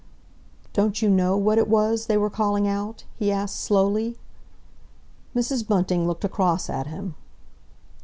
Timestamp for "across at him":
6.25-7.13